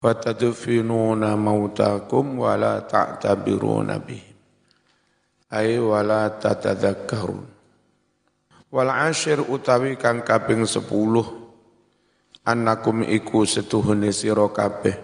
wa 0.00 0.12
tadfinuna 0.16 1.36
mautakum 1.36 2.40
wa 2.40 2.56
la 2.56 2.80
ta'tabiruna 2.80 4.00
bihim 4.00 4.36
ay 5.52 5.76
wa 5.76 6.00
la 6.00 6.32
tatadzakkarun 6.40 7.44
wal 8.72 8.90
ashir 8.90 9.44
utawi 9.44 10.00
kang 10.00 10.24
kaping 10.24 10.64
10 10.64 11.40
annakum 12.44 13.04
iku 13.04 13.44
setuhune 13.44 14.12
sira 14.14 14.48
kabeh. 14.48 14.96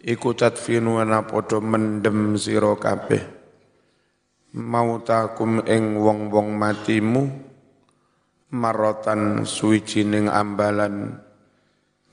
Iku 0.00 0.32
tadfinuna 0.32 1.28
padha 1.28 1.60
mendem 1.60 2.40
sira 2.40 2.72
kabeh. 2.80 3.20
Mautakum 4.50 5.62
ing 5.62 5.94
wong-wong 6.00 6.58
matimu 6.58 7.22
marotan 8.50 9.46
suwijining 9.46 10.26
ambalan 10.26 11.22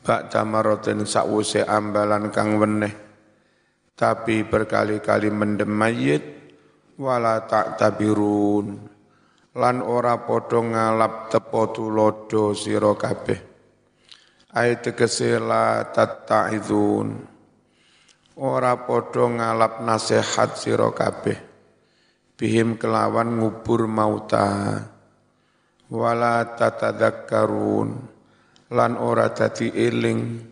Ba'da 0.08 0.48
marotin 0.48 1.04
sakwuse 1.04 1.68
ambalan 1.68 2.32
kang 2.32 2.56
weneh. 2.56 2.96
Tapi 3.92 4.48
berkali-kali 4.48 5.28
mendem 5.28 5.68
mayit 5.68 6.24
wala 6.96 7.44
tak 7.44 7.76
tabirun. 7.76 8.88
Lan 9.52 9.84
ora 9.84 10.24
padha 10.24 10.64
ngalap 10.64 11.28
tepo 11.28 11.76
tulodo 11.76 12.56
sira 12.56 12.96
kabeh. 12.96 13.36
Ayat 14.56 14.88
tegese 14.88 15.44
la 15.44 15.92
tattaizun. 15.92 17.28
Ora 18.40 18.80
padha 18.88 19.28
ngalap 19.28 19.84
nasihat 19.84 20.56
sira 20.56 20.88
kabeh. 20.96 21.36
Bihim 22.40 22.80
kelawan 22.80 23.44
ngubur 23.44 23.92
mauta 23.92 24.88
wala 25.92 26.56
tatadzakkarun 26.56 28.17
lan 28.74 29.00
ora 29.00 29.32
dadi 29.32 29.72
eling 29.72 30.44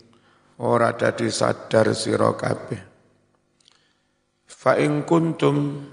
ora 0.63 0.95
dadi 0.95 1.27
sadar 1.27 1.91
sira 1.91 2.31
kabeh. 2.31 2.81
Fa 4.47 4.79
ing 4.79 5.03
kuntum 5.03 5.83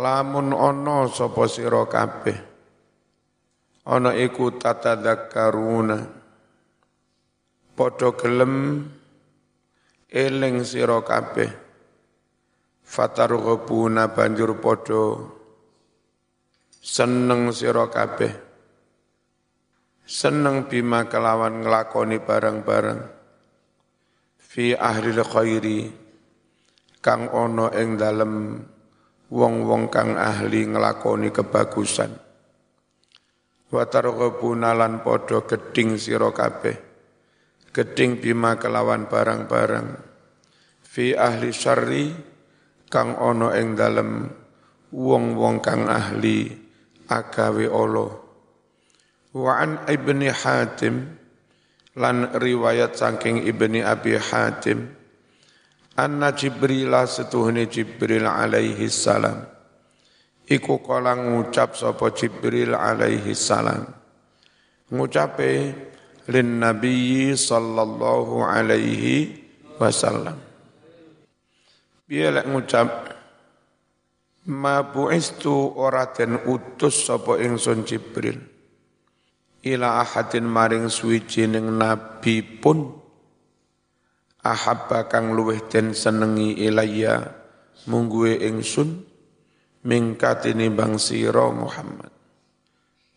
lamun 0.00 0.48
ana 0.56 1.04
sapa 1.12 1.44
sira 1.44 1.84
kabeh. 1.84 2.38
Ana 3.84 4.16
iku 4.16 4.56
tatadzakkaruna. 4.56 6.24
Padha 7.74 8.08
gelem 8.16 8.86
eling 10.08 10.64
sira 10.64 11.04
kabeh. 11.04 11.50
Fatarghubuna 12.84 14.08
banjur 14.12 14.56
padha 14.60 15.20
seneng 16.84 17.48
sira 17.52 17.88
kabeh 17.88 18.43
seneng 20.04 20.68
bima 20.68 21.08
kelawan 21.08 21.64
ngelakoni 21.64 22.20
barang-barang 22.20 23.00
fi 24.36 24.76
ahli 24.76 25.10
khairi 25.16 25.80
kang 27.00 27.32
ono 27.32 27.72
ing 27.72 27.96
dalem 27.96 28.60
wong-wong 29.32 29.88
kang 29.88 30.20
ahli 30.20 30.68
ngelakoni 30.68 31.32
kebagusan. 31.32 32.12
Wa 33.72 33.82
targhabuna 33.88 34.76
lan 34.76 35.02
padha 35.02 35.42
geding 35.42 35.98
sira 35.98 36.30
kabeh. 36.30 36.76
Geding 37.74 38.22
bima 38.22 38.54
kelawan 38.54 39.10
barang-barang 39.10 39.88
fi 40.84 41.16
ahli 41.16 41.50
syarri 41.50 42.14
kang 42.86 43.18
ono 43.18 43.50
ing 43.50 43.74
dalem 43.74 44.30
wong-wong 44.94 45.58
kang 45.58 45.90
ahli 45.90 46.54
agawe 47.10 47.66
Allah 47.66 48.23
Wa 49.34 49.58
an 49.66 49.82
ibni 49.90 50.30
Hatim 50.30 51.10
lan 51.98 52.30
riwayat 52.38 52.94
saking 52.94 53.42
ibni 53.42 53.82
Abi 53.82 54.14
Hatim 54.14 54.94
anna 55.98 56.30
Jibril 56.30 56.94
setuhne 57.02 57.66
Jibril 57.66 58.30
alaihi 58.30 58.86
salam. 58.86 59.42
Iku 60.46 60.78
kala 60.86 61.18
ngucap 61.18 61.74
sapa 61.74 62.14
Jibril 62.14 62.78
alaihi 62.78 63.34
salam. 63.34 63.90
Ngucape 64.94 65.74
lin 66.30 66.62
nabiyyi 66.62 67.34
sallallahu 67.34 68.38
alaihi 68.38 69.34
wasallam. 69.82 70.38
Piye 72.06 72.30
lek 72.30 72.46
ngucap 72.46 73.18
ma 74.46 74.86
buistu 74.86 75.74
ora 75.74 76.06
den 76.14 76.38
utus 76.46 77.02
sapa 77.02 77.42
ingsun 77.42 77.82
Jibril 77.82 78.53
ila 79.64 80.04
ahadin 80.04 80.44
maring 80.44 80.92
suwijining 80.92 81.72
nabi 81.80 82.44
pun 82.44 82.92
ahabba 84.44 85.08
kang 85.08 85.32
luweh 85.32 85.64
den 85.72 85.96
senengi 85.96 86.52
ilayya 86.68 87.32
mungguwe 87.88 88.44
ingsun 88.44 89.00
mingkat 89.88 90.52
bang 90.52 91.00
sira 91.00 91.48
Muhammad. 91.48 92.12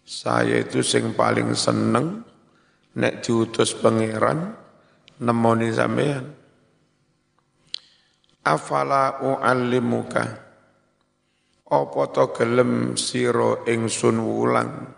Saya 0.07 0.63
itu 0.63 0.79
sing 0.79 1.11
paling 1.11 1.51
seneng 1.51 2.23
nek 2.95 3.19
diutus 3.19 3.75
pangeran 3.75 4.55
nemoni 5.19 5.67
sampean 5.75 6.31
afala 8.47 9.19
uallimuka? 9.19 10.47
Apa 11.67 12.01
to 12.15 12.31
gelem 12.31 12.95
sira 12.95 13.67
ingsun 13.67 14.23
wulang 14.23 14.95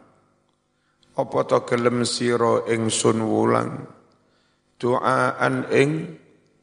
apa 1.19 1.43
to 1.43 1.67
gelem 1.67 2.07
sira 2.07 2.63
ingsun 2.71 3.19
wulang 3.27 3.83
doaan 4.79 5.67
ing 5.75 6.15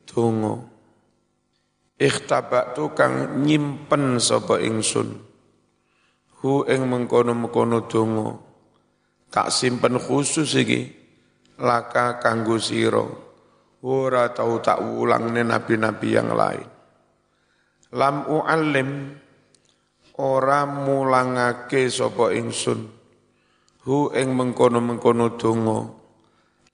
donga. 0.08 0.64
Ikhtabatu 1.96 2.96
kang 2.96 3.44
nyimpen 3.44 4.16
sapa 4.20 4.60
ingsun. 4.60 5.16
Hu 6.40 6.64
ing 6.68 6.88
mengkono-mengkono 6.88 7.88
donga. 7.88 8.36
Tak 9.32 9.48
simpen 9.52 10.00
khusus 10.00 10.56
iki. 10.56 10.92
Laka 11.60 12.20
kanggo 12.20 12.60
sira. 12.60 13.04
Ora 13.80 14.32
tau 14.32 14.60
tak 14.60 14.80
wulangne 14.80 15.44
nabi-nabi 15.44 16.08
yang 16.12 16.32
lain. 16.32 16.68
Lam 17.96 18.28
uallim 18.28 18.90
ora 20.20 20.68
mulangake 20.68 21.88
sapa 21.88 22.32
ingsun 22.32 22.95
hu 23.86 24.10
ing 24.10 24.34
mengkono-mengkono 24.34 25.38
donga 25.38 25.86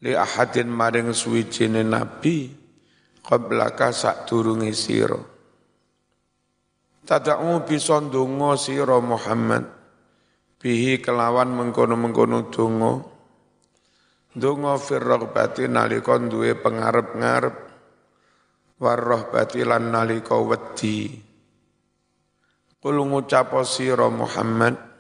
li 0.00 0.16
ahadin 0.16 0.72
maring 0.72 1.12
suwijine 1.12 1.84
nabi 1.84 2.48
qablaka 3.20 3.92
sadurunge 3.92 4.72
sira. 4.72 5.20
Tada'u 7.04 7.62
bisa 7.68 8.00
ndonga 8.00 8.56
sira 8.56 8.96
Muhammad 8.98 9.68
bihi 10.56 11.04
kelawan 11.04 11.52
mengkono-mengkono 11.52 12.48
donga. 12.48 12.92
Donga 14.32 14.80
fir 14.80 15.04
raghbati 15.04 15.68
nalika 15.68 16.16
duwe 16.16 16.56
pengarep-ngarep 16.56 17.56
warahbati 18.80 19.60
lan 19.60 19.92
nalika 19.92 20.40
wedi. 20.40 21.20
Kul 22.80 22.96
ngucap 23.04 23.52
sira 23.68 24.08
Muhammad 24.08 24.91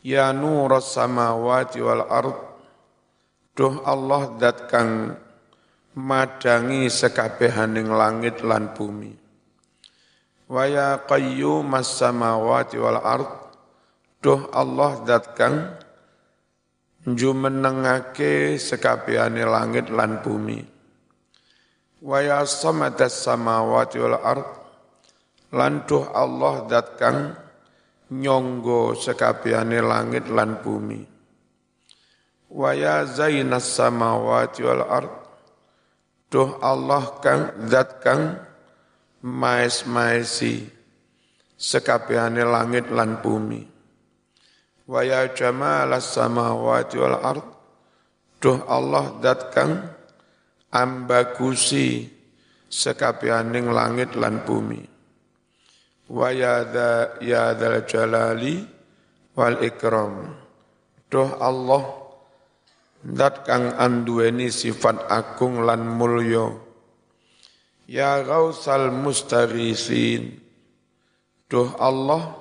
Ya 0.00 0.32
nur 0.32 0.80
samawati 0.80 1.78
wal 1.84 2.08
ard. 2.08 2.36
Duh 3.52 3.84
Allah 3.84 4.32
dat 4.40 4.72
kang 4.72 5.12
madangi 5.92 6.88
sekabehaning 6.88 7.92
langit 7.92 8.40
lan 8.40 8.72
bumi. 8.72 9.12
Wa 10.48 10.64
ya 10.64 11.04
qayyumas 11.04 12.00
samawati 12.00 12.80
wal 12.80 12.96
ard. 12.96 13.28
Duh 14.24 14.48
Allah 14.56 15.04
dat 15.04 15.36
kang 15.36 15.76
jumenengake 17.04 18.56
sekabehane 18.56 19.44
langit 19.44 19.92
lan 19.92 20.24
bumi. 20.24 20.60
Wa 22.00 22.24
ya 22.24 22.40
samadas 22.48 23.20
samawati 23.20 23.96
wal 24.00 24.16
ard. 24.16 24.48
Lan 25.52 25.84
duh 25.84 26.08
Allah 26.08 26.64
dat 26.64 26.96
kang 26.96 27.36
nyonggo 28.10 28.98
sekabiane 28.98 29.78
langit 29.78 30.26
lan 30.26 30.58
bumi. 30.58 31.00
Wa 32.50 32.74
ya 32.74 33.06
zainas 33.06 33.70
samawati 33.78 34.60
wal 34.66 34.82
ard. 34.82 35.12
Duh 36.30 36.58
Allah 36.62 37.18
kang 37.22 37.66
zat 37.70 38.02
kang 38.02 38.38
maes 39.22 39.86
maesi 39.86 40.66
sekabehane 41.54 42.42
langit 42.42 42.90
lan 42.90 43.22
bumi. 43.22 43.62
Wa 44.90 45.06
ya 45.06 45.30
jamalas 45.30 46.10
samawati 46.10 46.96
wal 46.98 47.18
ard. 47.22 47.46
Duh 48.42 48.58
Allah 48.66 49.14
zat 49.22 49.54
kang 49.54 49.86
ambagusi 50.74 52.10
sekabehane 52.66 53.62
langit 53.70 54.18
lan 54.18 54.42
bumi 54.42 54.89
wa 56.10 56.34
ya 56.34 56.66
dha 56.66 57.22
ya 57.22 57.54
jalali 57.86 58.66
wal 59.38 59.62
ikram. 59.62 60.34
Doh 61.06 61.38
Allah 61.38 61.86
dat 63.02 63.46
kang 63.46 63.78
anduweni 63.78 64.50
sifat 64.50 65.06
agung 65.06 65.62
lan 65.62 65.86
mulya. 65.86 66.50
Ya 67.86 68.22
ghausal 68.26 68.90
mustaghisin 68.90 70.38
duh 71.46 71.70
Allah 71.78 72.34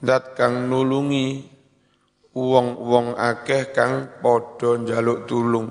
dat 0.00 0.36
kang 0.36 0.68
nulungi 0.68 1.52
wong-wong 2.36 3.16
akeh 3.16 3.72
kang 3.72 4.20
padha 4.20 4.76
njaluk 4.80 5.28
tulung. 5.28 5.68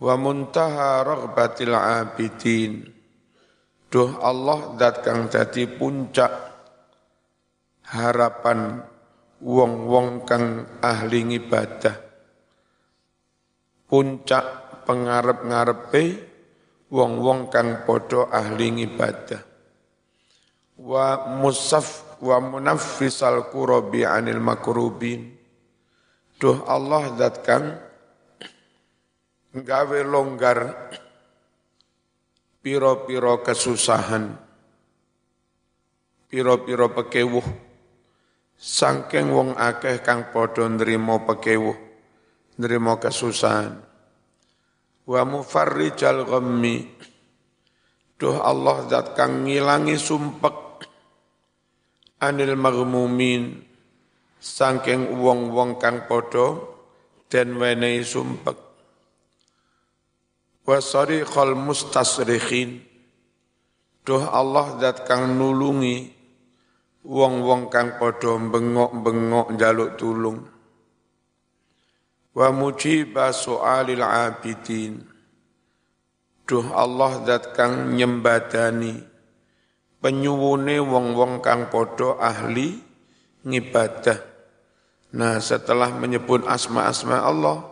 Wa 0.00 0.20
muntaha 0.20 1.00
raghbatil 1.00 1.72
abidin 1.72 2.93
duh 3.94 4.18
Allah 4.18 4.74
dat 4.74 5.06
kang 5.06 5.30
dadi 5.30 5.70
puncak 5.70 6.34
harapan 7.94 8.82
wong-wong 9.38 10.26
kang 10.26 10.66
ahli 10.82 11.38
ibadah 11.38 11.94
puncak 13.86 14.82
pengarep-ngarepe 14.82 16.26
wong-wong 16.90 17.54
kang 17.54 17.86
padha 17.86 18.34
ahli 18.34 18.82
ibadah 18.82 19.38
wa 20.74 21.30
musaf 21.38 22.18
wa 22.18 22.42
munaffisal 22.42 23.46
kurabi 23.54 24.02
anil 24.02 24.42
makrubin. 24.42 25.38
Duh 26.34 26.66
Allah 26.66 27.14
zat 27.14 27.46
kang 27.46 27.78
longgar 30.02 30.90
piro-piro 32.64 33.44
kesusahan. 33.44 34.40
Piro-piro 36.32 36.88
pekewuh. 36.96 37.44
Sangking 38.56 39.28
wong 39.28 39.52
akeh 39.60 40.00
kang 40.00 40.32
padha 40.32 40.64
nrimo 40.64 41.28
pekewuh 41.28 41.76
nerima 42.56 42.96
kesusahan. 42.96 43.76
Wa 45.04 45.20
mufarrijal 45.28 46.24
ghammi. 46.24 46.88
Duh 48.16 48.40
Allah 48.40 48.88
zat 48.88 49.12
kang 49.12 49.44
ngilangi 49.44 50.00
sumpek. 50.00 50.88
Anil 52.24 52.56
maghmumin. 52.56 53.60
Saking 54.40 55.20
wong-wong 55.20 55.76
kang 55.76 56.08
padha 56.08 56.56
den 57.28 57.60
wenehi 57.60 58.00
sumpek 58.00 58.63
wa 60.64 60.80
sariqal 60.80 61.52
mustasrikhin. 61.52 62.80
Duh 64.04 64.24
Allah 64.28 64.76
zat 64.80 65.08
kang 65.08 65.36
nulungi 65.36 66.12
wong-wong 67.04 67.72
kang 67.72 67.96
padha 67.96 68.36
bengok-bengok 68.36 69.56
njaluk 69.56 69.90
tulung. 69.96 70.44
Wa 72.36 72.52
mujiba 72.52 73.32
soalil 73.32 74.04
abidin. 74.04 75.04
Duh 76.44 76.68
Allah 76.72 77.24
zat 77.24 77.56
kang 77.56 77.96
nyembadani 77.96 79.00
penyuwune 80.04 80.84
wong-wong 80.84 81.40
kang 81.40 81.72
podo 81.72 82.20
ahli 82.20 82.76
ngibadah. 83.48 84.20
Nah 85.16 85.40
setelah 85.40 85.96
menyebut 85.96 86.44
asma-asma 86.44 87.24
Allah 87.24 87.64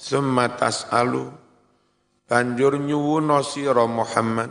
summa 0.00 0.48
tas'alu 0.56 1.45
banjur 2.26 2.78
nyuwuna 2.78 3.42
sira 3.46 3.86
Muhammad 3.86 4.50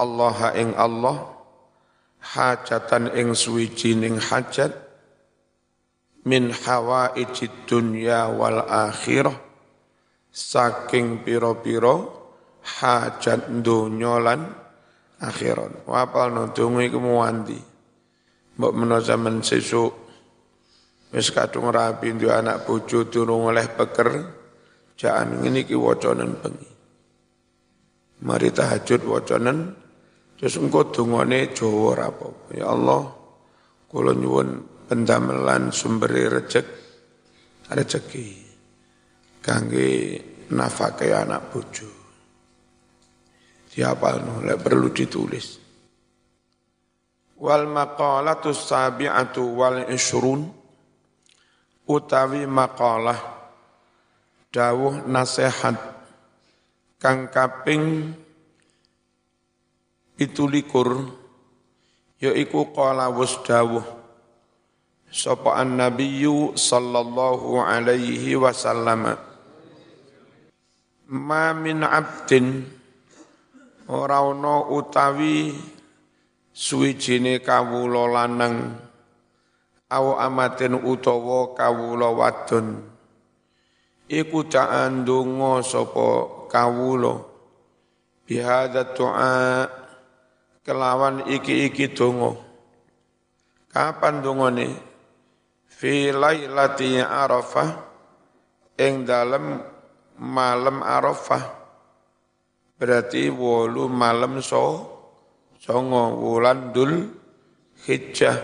Allah 0.00 0.36
ing 0.56 0.72
Allah 0.76 1.28
hajatan 2.20 3.12
ing 3.16 3.36
suwijining 3.36 4.16
hajat 4.16 4.72
min 6.24 6.52
hawaijid 6.52 7.52
dunya 7.68 8.28
wal 8.32 8.64
akhirah 8.64 9.36
saking 10.30 11.26
piro-piro 11.26 12.20
hajat 12.60 13.50
donya 13.64 14.14
lan 14.20 14.40
akhirat. 15.20 15.84
Wapal 15.84 16.32
no 16.32 16.42
donga 16.54 16.86
iku 16.86 16.98
muwanti. 17.02 17.58
Mbok 18.56 18.72
menawa 18.76 19.00
zaman 19.00 19.40
sesuk 19.40 19.92
wis 21.10 21.28
kadung 21.34 21.72
rapi 21.72 22.14
duwe 22.14 22.30
anak 22.30 22.68
bojo 22.68 23.08
durung 23.10 23.50
oleh 23.50 23.66
peker 23.66 24.08
jaan 24.94 25.42
ngene 25.42 25.66
iki 25.66 25.74
wacanen 25.74 26.38
bengi. 26.38 26.69
Mari 28.20 28.52
tahajud 28.52 29.00
wacanen 29.08 29.72
terus 30.36 30.60
engko 30.60 30.92
dongane 30.92 31.56
Jawa 31.56 32.04
apa 32.04 32.52
Ya 32.52 32.68
Allah, 32.68 33.08
kula 33.88 34.12
nyuwun 34.12 34.60
pendamelan 34.88 35.72
sumberi 35.72 36.28
rezek 36.28 36.66
rezeki 37.72 38.26
kangge 39.40 39.88
nafake 40.52 41.14
anak 41.16 41.48
bojo. 41.48 41.88
Siapa 43.70 44.18
nu 44.20 44.44
lek 44.44 44.58
perlu 44.60 44.90
ditulis. 44.90 45.62
Wal 47.40 47.70
maqalatu 47.70 48.52
sabi'atu 48.52 49.42
wal 49.56 49.88
ishrun. 49.88 50.60
Utawi 51.90 52.46
maqalah 52.46 53.18
dawuh 54.54 55.10
nasihat 55.10 55.99
kang 57.00 57.32
kaping 57.32 58.12
pitulikur 60.20 61.08
yaiku 62.20 62.68
qala 62.76 63.08
wus 63.08 63.40
dawuh 63.40 63.82
sapa 65.08 65.56
an-nabiyyu 65.58 66.52
sallallahu 66.54 67.64
alaihi 67.64 68.36
wasallam 68.36 69.16
ma 71.08 71.44
min 71.56 71.80
abdin 71.82 72.68
ora 73.88 74.20
ana 74.20 74.68
utawi 74.70 75.56
suwijine 76.54 77.40
kawula 77.40 78.06
lanang 78.06 78.76
aw 79.90 80.22
amatin 80.22 80.78
utawa 80.78 81.50
kawula 81.58 82.14
wadon. 82.14 82.86
Iku 84.10 84.46
caan 84.46 85.02
donga 85.02 85.62
sapa 85.62 86.39
kawula. 86.50 87.22
Bihadza 88.26 88.90
tu'a 88.90 89.70
kelawan 90.66 91.30
iki-iki 91.30 91.94
donga. 91.94 92.34
Kapan 93.70 94.18
dongane? 94.18 94.68
Fi 95.70 96.10
lailati 96.10 96.98
arafah 96.98 97.70
ing 98.74 99.06
dalem 99.06 99.62
malam 100.18 100.82
arafah. 100.82 101.62
Berarti 102.74 103.30
wolu 103.30 103.86
malam 103.86 104.42
so 104.42 104.88
songo 105.56 106.18
wulan 106.18 106.74
dul 106.74 107.08
hijjah. 107.86 108.36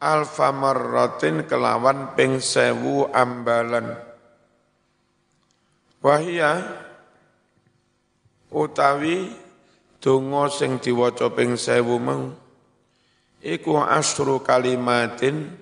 Alfa 0.00 0.48
marratin 0.48 1.44
kelawan 1.44 2.16
ping 2.16 2.40
sewu 2.40 3.12
ambalan 3.12 4.09
wahia 6.00 6.64
utawi 8.48 9.36
donga 10.00 10.48
sing 10.48 10.80
diwaca 10.80 11.28
ping 11.32 11.60
sewu 11.60 12.00
meng 12.00 12.32
iku 13.44 13.84
asru 13.84 14.40
kalimatin 14.40 15.52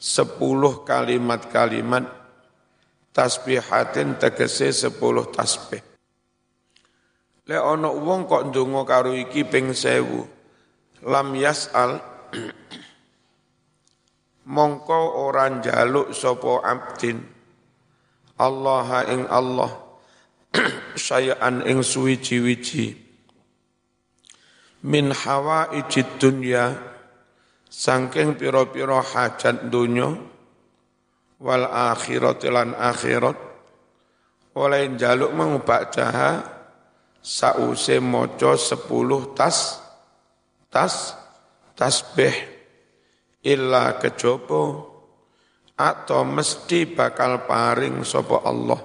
sepuluh 0.00 0.82
kalimat-kalimat 0.82 2.08
tasbihatin 3.12 4.18
tegese 4.18 4.72
sepuluh 4.72 5.28
tasbih. 5.28 5.84
Le 7.46 7.58
ono 7.60 7.92
wong 7.92 8.24
kok 8.24 8.50
ndonga 8.50 8.82
karo 8.88 9.12
iki 9.12 9.44
ping 9.44 9.76
sewu. 9.76 10.24
Lam 11.06 11.34
yas'al 11.34 11.98
mongko 14.54 15.22
ora 15.22 15.50
njaluk 15.50 16.14
sapa 16.14 16.62
abdin 16.62 17.18
Allah 18.42 19.06
ing 19.06 19.22
Allah 19.30 19.70
sayan 20.98 21.62
ing 21.62 21.86
suwiji-wiji. 21.86 22.98
Min 24.82 25.14
hawa 25.14 25.70
ijid 25.70 26.18
dunya 26.18 26.90
Sangking 27.72 28.36
piro-piro 28.36 29.00
hajat 29.00 29.72
dunya 29.72 30.12
wal 31.40 31.64
akhirat 31.64 32.44
lan 32.52 32.76
akhirat 32.76 33.32
oleh 34.52 34.92
jaluk 35.00 35.32
mengubah 35.32 35.88
jaha 35.88 36.44
sause 37.24 37.96
moco 37.96 38.60
sepuluh 38.60 39.32
tas 39.32 39.80
tas 40.68 41.16
tasbih 41.72 42.36
illa 43.40 43.96
kejopo 43.96 44.91
atau 45.82 46.22
mesti 46.22 46.86
bakal 46.86 47.42
paring 47.42 48.06
sopo 48.06 48.38
Allah. 48.46 48.78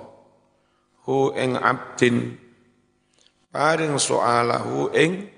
Hu 1.05 1.29
ing 1.37 1.53
abdin. 1.53 2.33
Paring 3.53 4.01
soalahu 4.01 4.89
ing 4.97 5.29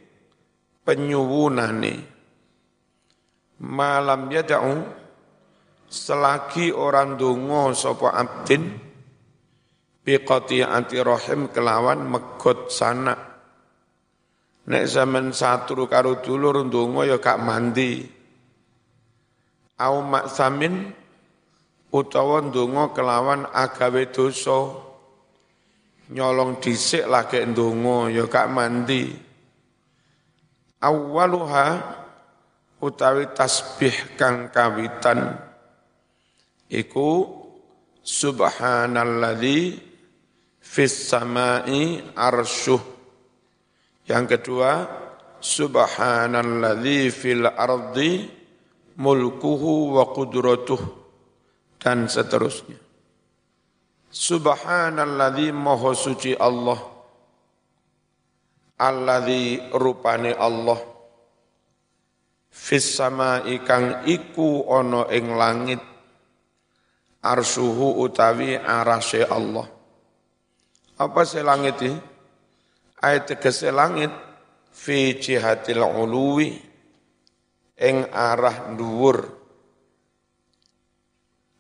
penyuwunane. 0.88 1.94
Malam 3.60 4.32
yada'u 4.32 4.88
selagi 5.92 6.72
orang 6.72 7.20
dungo 7.20 7.76
sopo 7.76 8.08
abdin 8.08 8.80
biqati 10.00 10.64
anti 10.64 10.96
rohim 11.04 11.52
kelawan 11.52 12.08
megot 12.08 12.72
sana 12.72 13.30
nek 14.70 14.86
zaman 14.86 15.34
satu 15.34 15.90
karo 15.90 16.22
dulur 16.22 16.62
dungo 16.70 17.02
ya 17.04 17.18
kak 17.18 17.42
mandi. 17.42 18.06
Au 19.80 20.04
maksamin 20.04 20.92
utawa 21.90 22.42
dungo 22.46 22.94
kelawan 22.94 23.50
agawe 23.50 24.10
dosa. 24.10 24.90
Nyolong 26.10 26.58
dhisik 26.58 27.06
lagi 27.06 27.46
dungo 27.54 28.10
ya 28.10 28.26
kak 28.26 28.50
mandi. 28.50 29.14
Awaluha 30.82 31.68
utawi 32.82 33.30
tasbih 33.36 34.18
kang 34.18 34.50
kawitan 34.50 35.38
iku 36.72 37.30
subhanalladzi 38.02 39.78
fis 40.58 41.14
samai 41.14 42.02
arsyuh. 42.18 42.82
Yang 44.10 44.26
kedua, 44.34 44.72
subhanalladzi 45.38 47.14
fil 47.14 47.46
ardi 47.46 48.26
mulkuhu 48.98 49.94
wa 49.94 50.10
qudratuh 50.10 50.99
dan 51.80 52.12
seterusnya. 52.12 52.78
Subhanalladzi 54.12 55.56
maha 55.56 55.96
suci 55.96 56.36
Allah. 56.36 56.78
Alladzi 58.80 59.72
rupane 59.72 60.36
Allah. 60.36 60.80
Fis 62.50 62.84
samai 63.00 63.62
kang 63.64 64.04
iku 64.04 64.68
ana 64.68 65.08
ing 65.14 65.32
langit 65.38 65.82
arsuhu 67.24 68.04
utawi 68.04 68.60
arasy 68.60 69.24
Allah. 69.24 69.68
Apa 71.00 71.24
se 71.24 71.40
langit 71.40 71.80
ini? 71.80 71.96
Ayat 73.00 73.32
tegese 73.32 73.72
langit 73.72 74.12
fi 74.76 75.16
jihatil 75.16 75.80
uluwi 75.80 76.60
ing 77.80 78.04
arah 78.12 78.76
dhuwur. 78.76 79.39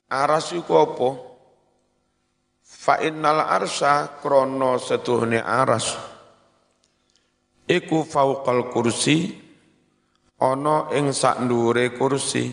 Aras 0.10 0.50
iku 0.58 0.74
apa? 0.74 1.10
Fa 2.66 2.98
innal 2.98 3.46
arsa 3.46 4.18
krana 4.18 4.82
setuhne 4.82 5.38
aras. 5.38 5.94
Iku 7.70 8.02
fauqal 8.02 8.74
kursi 8.74 9.30
ana 10.42 10.90
ing 10.98 11.14
sak 11.14 11.46
kursi. 11.94 12.50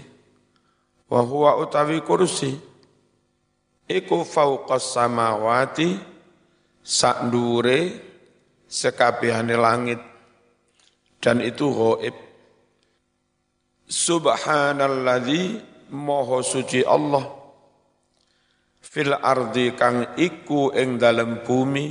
Wa 1.09 1.25
huwa 1.25 1.57
utawi 1.57 2.05
kursi. 2.05 2.53
Iku 3.89 4.29
fauqas 4.29 4.93
samawati 4.93 5.97
sak 6.85 7.33
dure 7.33 7.81
sekabehane 8.69 9.57
langit. 9.57 10.01
Dan 11.25 11.41
itu 11.41 11.73
ghaib. 11.73 12.17
Subhanalladzi 13.89 15.63
moho 15.95 16.43
suci 16.43 16.83
Allah 16.83 17.46
fil 18.87 19.11
ardi 19.19 19.75
kang 19.75 20.15
iku 20.15 20.71
ing 20.71 21.03
dalem 21.03 21.43
bumi 21.43 21.87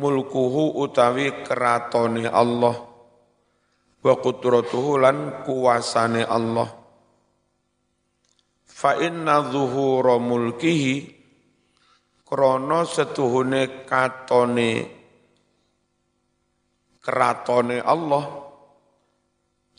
mulkuhu 0.00 0.80
utawi 0.80 1.44
keratone 1.44 2.24
Allah 2.24 2.76
wa 4.02 4.14
qudratuhu 4.18 4.96
lan 4.96 5.44
kuasane 5.44 6.24
Allah. 6.24 6.68
Fa 8.64 8.98
inna 8.98 9.46
zuhura 9.52 10.18
mulkihi 10.18 10.96
krana 12.26 12.88
setuhune 12.88 13.86
katone 13.86 14.70
keratone 16.98 17.78
Allah 17.78 18.24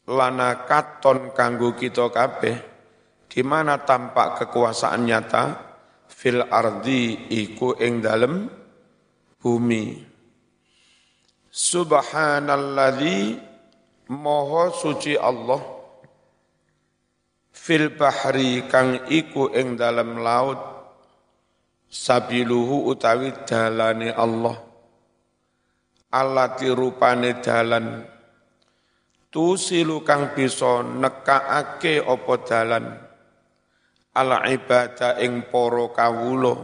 lana 0.08 0.64
katon 0.64 1.36
kanggo 1.36 1.76
kita 1.76 2.08
kabeh 2.08 2.73
di 3.34 3.42
tampak 3.42 4.46
kekuasaan 4.46 5.10
nyata? 5.10 5.44
Fil 6.06 6.46
ardi 6.46 7.34
iku 7.34 7.74
ing 7.82 7.98
dalem 7.98 8.46
bumi. 9.42 9.98
Subhanalladzi 11.50 13.34
moho 14.14 14.70
suci 14.70 15.18
Allah. 15.18 15.66
Fil 17.50 17.98
bahri 17.98 18.70
kang 18.70 19.10
iku 19.10 19.50
ing 19.50 19.82
dalam 19.82 20.22
laut. 20.22 20.62
Sabiluhu 21.90 22.86
utawi 22.86 23.34
dalane 23.50 24.14
Allah. 24.14 24.62
Allati 26.14 26.70
rupane 26.70 27.42
dalan. 27.42 28.06
Tusilu 29.34 30.06
kang 30.06 30.38
bisa 30.38 30.86
nekaake 30.86 32.06
apa 32.06 32.34
dalan 32.46 32.86
ala 34.14 34.46
ibadah 34.46 35.18
ing 35.22 35.50
para 35.50 35.90
kawula 35.90 36.56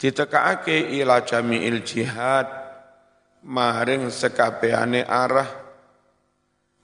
ditekake 0.00 0.98
ila 0.98 1.22
jami'il 1.22 1.84
jihad 1.86 2.48
maring 3.46 4.10
sekabehane 4.10 5.06
arah 5.06 5.48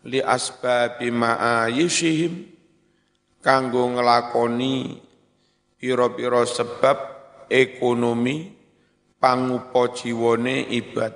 li 0.06 0.22
asbabi 0.22 1.10
ma'ayishihim 1.10 2.46
kanggo 3.42 3.90
ngelakoni 3.90 5.02
piro-piro 5.78 6.42
sebab 6.46 6.98
ekonomi 7.50 8.54
pangupo 9.18 9.90
jiwane 9.94 10.66
ibad. 10.70 11.14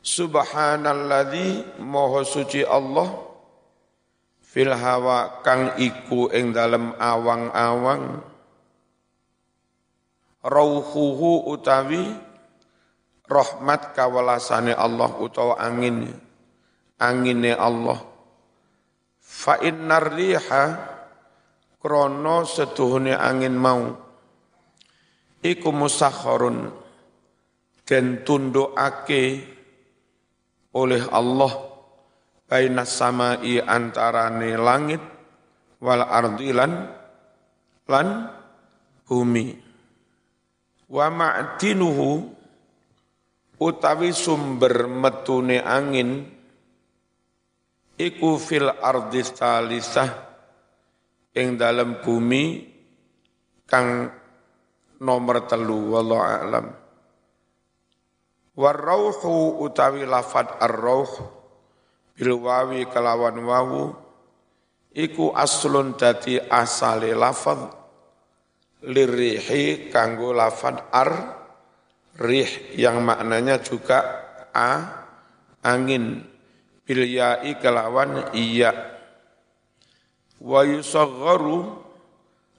Subhanalladzi 0.00 1.78
moho 1.84 2.24
suci 2.24 2.64
Allah 2.64 3.29
fil 4.50 4.74
hawa 4.74 5.46
kang 5.46 5.78
iku 5.78 6.26
ing 6.34 6.50
dalem 6.50 6.90
awang-awang. 6.98 8.18
Rauhuhu 10.42 11.54
utawi 11.54 12.10
rahmat 13.30 13.94
kawalasane 13.94 14.74
Allah 14.74 15.14
utawa 15.22 15.54
angin 15.62 16.10
angine 16.98 17.54
Allah. 17.54 18.02
Fa 19.22 19.62
innar 19.62 20.10
riha 20.10 20.64
krono 21.78 22.42
setuhune 22.42 23.14
angin 23.14 23.54
mau. 23.54 23.94
Iku 25.40 25.70
musakharun 25.70 26.68
den 27.86 28.26
tundukake 28.26 29.40
oleh 30.74 31.02
Allah 31.08 31.69
baina 32.50 32.82
samai 32.82 33.62
antarane 33.62 34.58
langit 34.58 34.98
wal 35.78 36.02
ardi 36.02 36.50
lan 36.50 36.72
lan 37.86 38.08
bumi. 39.06 39.54
Wa 40.90 41.06
ma'dinuhu 41.06 42.10
utawi 43.62 44.10
sumber 44.10 44.90
metune 44.90 45.62
angin 45.62 46.26
iku 47.94 48.34
fil 48.34 48.66
ardi 48.66 49.22
salisah 49.22 50.10
ing 51.38 51.54
dalam 51.54 52.02
bumi 52.02 52.66
kang 53.70 54.10
nomor 54.98 55.46
telu 55.46 55.94
wallahu 55.94 56.26
a'lam. 56.26 56.66
Warauhu 58.58 59.62
utawi 59.62 60.02
lafad 60.02 60.58
ar-rauh 60.58 61.39
bil 62.20 62.36
wawi 62.36 62.84
kelawan 62.84 63.40
wawu 63.40 63.96
iku 64.92 65.32
aslun 65.32 65.96
dadi 65.96 66.36
asale 66.36 67.16
lafad 67.16 67.72
lirihi 68.84 69.88
kanggo 69.88 70.36
lafad 70.36 70.84
ar 70.92 71.40
rih 72.20 72.76
yang 72.76 73.00
maknanya 73.00 73.64
juga 73.64 73.98
a 74.52 75.00
angin. 75.64 76.28
Bil 76.84 77.06
ya'i 77.06 77.54
kelawan 77.62 78.34
iya. 78.34 78.74
Wa 80.42 80.66
yusagharu 80.66 81.78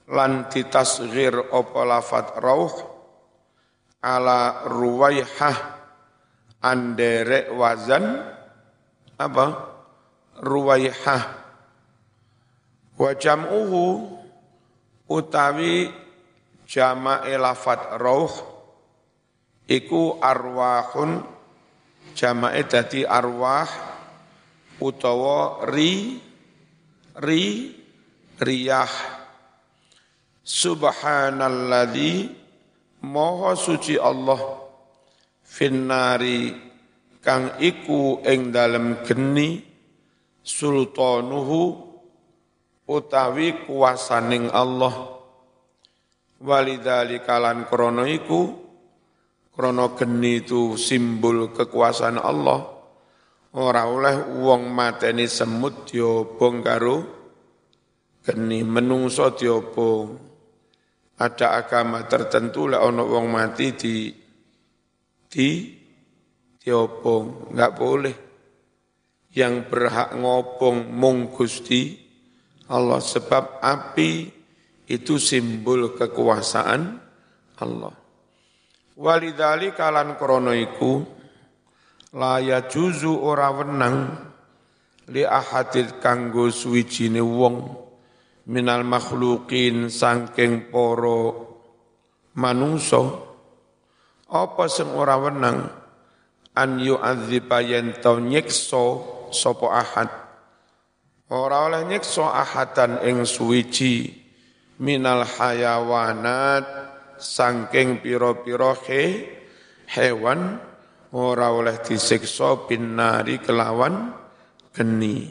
lan 0.08 0.48
ditasghir 0.48 1.52
apa 1.52 1.80
lafat 1.84 2.40
rauh 2.40 2.72
ala 4.00 4.66
ruwaihah 4.66 5.56
andere 6.64 7.52
wazan 7.52 8.24
apa? 9.28 9.46
Ruwaihah. 10.42 11.22
Wa 12.98 13.10
jam'uhu 13.14 14.10
utawi 15.10 15.90
jama'i 16.66 17.36
lafat 17.36 18.00
rauh 18.00 18.32
iku 19.68 20.18
arwahun 20.22 21.22
jama'i 22.16 22.64
dadi 22.64 23.04
arwah 23.04 23.68
utawa 24.80 25.68
ri 25.68 26.18
ri 27.20 27.44
riyah. 28.40 28.92
Subhanalladzi 30.42 32.34
maha 33.06 33.54
suci 33.54 33.94
Allah 33.94 34.58
finnari 35.46 36.71
kang 37.22 37.56
iku 37.62 38.18
ing 38.26 38.50
dalem 38.50 39.06
geni 39.06 39.62
sultanuhu 40.42 41.62
utawi 42.90 43.64
kuasaning 43.64 44.50
Allah. 44.50 45.14
Walidali 46.42 47.22
kalan 47.22 47.70
krono 47.70 48.02
iku 48.02 48.40
krono 49.54 49.94
geni 49.94 50.42
itu 50.42 50.74
simbol 50.74 51.54
kekuasaan 51.54 52.18
Allah. 52.18 52.66
Ora 53.52 53.86
oleh 53.86 54.42
wong 54.42 54.72
mateni 54.74 55.30
semut 55.30 55.86
diobong 55.86 56.56
karo 56.64 56.96
geni 58.26 58.66
menungso 58.66 59.30
diobong. 59.38 60.34
Ada 61.22 61.62
agama 61.62 62.02
tertentu 62.10 62.66
lah 62.66 62.82
ono 62.82 63.06
wong 63.06 63.26
mati 63.30 63.78
di 63.78 64.10
di 65.30 65.48
diobong 66.62 67.50
nggak 67.52 67.72
boleh. 67.74 68.16
Yang 69.32 69.54
berhak 69.72 70.14
ngobong 70.14 70.92
mung 70.92 71.32
Gusti 71.32 71.96
Allah 72.68 73.00
sebab 73.00 73.64
api 73.64 74.28
itu 74.88 75.16
simbol 75.16 75.96
kekuasaan 75.96 77.00
Allah. 77.60 77.94
Walidali 78.92 79.72
kalan 79.72 80.20
krono 80.20 80.52
iku 80.52 81.00
laya 82.12 82.68
juzu 82.68 83.16
ora 83.24 83.48
wenang 83.56 83.96
li 85.08 85.24
ahadil 85.24 85.96
kanggo 85.96 86.52
suwijine 86.52 87.24
wong 87.24 87.56
minal 88.52 88.84
makhlukin 88.84 89.88
sangking 89.88 90.68
poro 90.68 91.56
manungso 92.36 93.32
apa 94.28 94.64
sing 94.68 94.92
ora 94.92 95.16
wenang 95.16 95.81
an 96.52 96.80
yu'adziba 96.80 97.64
yen 97.64 97.96
nyiksa 98.02 98.84
sapa 99.32 99.66
ahad 99.72 100.10
ora 101.32 101.64
oleh 101.64 101.88
nyiksa 101.88 102.28
ahadan 102.28 103.00
ing 103.08 103.24
suwiji 103.24 104.12
minal 104.76 105.24
hayawanat 105.24 106.92
sangking 107.16 108.04
piro-piro 108.04 108.76
he, 108.84 109.30
hewan 109.88 110.60
ora 111.14 111.48
oleh 111.54 111.78
disiksa 111.80 112.66
binari 112.68 113.38
kelawan 113.40 114.12
geni. 114.74 115.30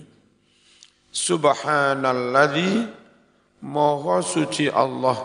Subhanalladzi 1.12 2.88
moho 3.68 4.24
suci 4.24 4.72
Allah 4.72 5.20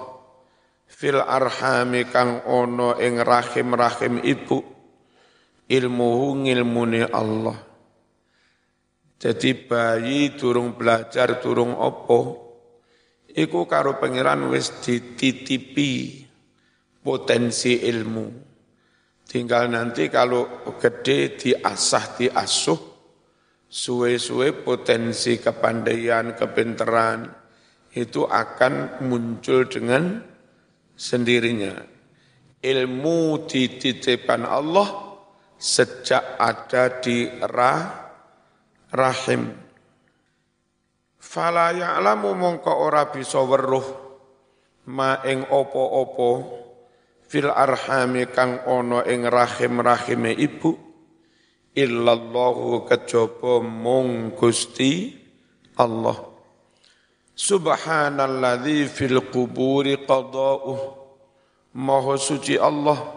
fil 0.91 1.23
arhami 1.23 2.05
kang 2.11 2.43
ono 2.50 2.99
ing 2.99 3.23
rahim-rahim 3.23 4.19
ibu 4.26 4.75
ilmuhu 5.67 6.47
ngilmune 6.47 7.11
Allah. 7.11 7.59
Jadi 9.17 9.57
bayi 9.57 10.37
turung 10.37 10.77
belajar 10.77 11.41
turung 11.41 11.73
opo 11.73 12.47
iku 13.33 13.65
karo 13.65 13.97
pangeran 13.97 14.47
wis 14.53 14.85
dititipi 14.85 16.25
potensi 17.01 17.81
ilmu. 17.85 18.27
Tinggal 19.27 19.75
nanti 19.75 20.07
kalau 20.07 20.63
gede 20.79 21.35
diasah, 21.35 22.05
diasuh, 22.15 22.81
suwe-suwe 23.67 24.55
potensi 24.63 25.43
kepandaian, 25.43 26.39
kepinteran, 26.39 27.27
itu 27.91 28.23
akan 28.23 29.03
muncul 29.03 29.67
dengan 29.67 30.23
sendirinya. 30.95 31.75
Ilmu 32.63 33.51
dititipkan 33.51 34.47
Allah 34.47 35.06
sejak 35.57 36.37
ada 36.37 37.01
di 37.01 37.29
rah, 37.41 38.13
rahim. 38.93 39.52
Fala 41.17 41.75
ya'lamu 41.75 42.37
mongko 42.37 42.73
ora 42.73 43.09
bisa 43.11 43.43
weruh 43.43 43.85
ma 44.87 45.19
ing 45.26 45.43
opo-opo 45.50 46.30
fil 47.26 47.50
arhami 47.50 48.30
kang 48.30 48.63
ono 48.69 49.02
ing 49.02 49.26
rahim-rahime 49.26 50.33
ibu. 50.37 50.73
Illallahu 51.76 52.89
kejaba 52.89 53.61
mung 53.61 54.33
Gusti 54.33 55.13
Allah. 55.76 56.17
Subhanalladzi 57.37 58.89
fil 58.89 59.21
quburi 59.28 60.00
qada'uh. 60.00 61.04
Maha 61.76 62.17
suci 62.17 62.57
Allah 62.57 63.16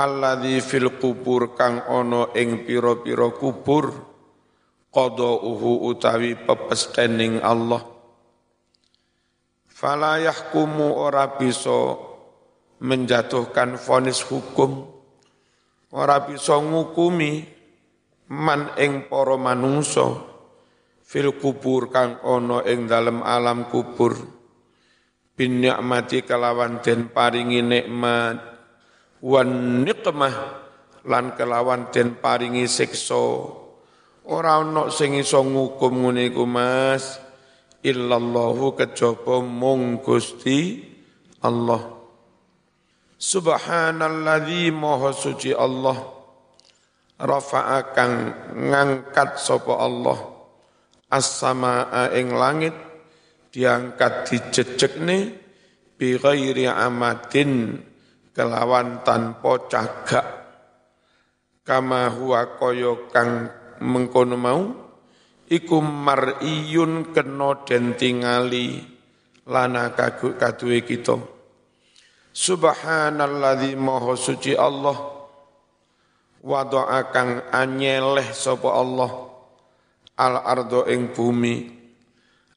Alladzi 0.00 0.64
fil 0.64 0.96
kubur 0.96 1.52
kang 1.52 1.84
ono 1.92 2.32
ing 2.32 2.64
piro-piro 2.64 3.36
kubur 3.36 3.92
qada'uhu 4.88 5.84
utawi 5.92 6.40
pepestening 6.40 7.44
Allah. 7.44 7.84
Fala 9.68 10.16
yahkumu 10.16 10.96
ora 10.96 11.36
bisa 11.36 12.00
menjatuhkan 12.80 13.76
vonis 13.76 14.24
hukum 14.24 14.88
ora 15.92 16.24
bisa 16.24 16.56
ngukumi 16.56 17.44
man 18.32 18.72
ing 18.80 19.04
para 19.04 19.36
manungsa 19.36 20.16
fil 21.04 21.36
kubur 21.36 21.92
kang 21.92 22.24
ana 22.24 22.64
ing 22.64 22.88
dalem 22.88 23.20
alam 23.20 23.68
kubur. 23.68 24.16
Bin 25.36 25.60
nikmati 25.60 26.24
kelawan 26.24 26.80
den 26.80 27.12
paringi 27.12 27.60
nikmat 27.60 28.49
wan 29.20 29.84
nikmah 29.84 30.34
lan 31.04 31.32
kelawan 31.36 31.88
den 31.92 32.16
paringi 32.20 32.68
siksa 32.68 33.56
Ora 34.30 34.60
ana 34.60 34.92
sing 34.92 35.16
iso 35.16 35.40
ngukum 35.42 36.06
ngene 36.06 36.30
iku 36.30 36.44
Mas. 36.46 37.18
Illallahu 37.80 38.76
kejaba 38.76 39.40
mung 39.40 40.04
Gusti 40.04 40.84
Allah. 41.40 41.80
Subhanalladzi 43.16 44.68
maha 44.70 45.10
suci 45.16 45.56
Allah. 45.56 45.96
Rafa'a 47.16 47.96
kang 47.96 48.14
ngangkat 48.54 49.40
sapa 49.40 49.76
Allah 49.76 50.40
as-samaa 51.10 52.14
ing 52.16 52.32
langit 52.32 52.72
diangkat 53.50 54.30
dijejekne 54.30 55.36
bi 55.98 56.16
ghairi 56.16 56.64
amadin 56.70 57.82
kelawan 58.40 59.04
tanpa 59.04 59.68
cagak. 59.68 60.26
Kama 61.60 62.08
huwa 62.08 62.56
kaya 62.56 62.96
kang 63.12 63.52
mengkono 63.84 64.40
mau 64.40 64.64
iku 65.44 65.84
mar'iyun 65.84 67.12
kena 67.12 67.60
den 67.68 68.00
tingali 68.00 68.80
lana 69.44 69.92
kagu 69.92 70.40
kaduwe 70.40 70.80
kita. 70.88 71.20
Subhanalladzi 72.32 73.76
maha 73.76 74.16
suci 74.16 74.56
Allah 74.56 74.96
wada'a 76.40 77.12
kang 77.12 77.44
anyeleh 77.52 78.32
sapa 78.32 78.72
Allah 78.72 79.10
al 80.16 80.40
ardo 80.40 80.88
ing 80.88 81.12
bumi. 81.12 81.76